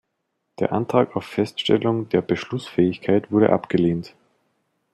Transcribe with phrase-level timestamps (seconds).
[0.57, 4.15] Der Antrag auf Feststellung der Beschlussfähigkeit wurde abgelehnt.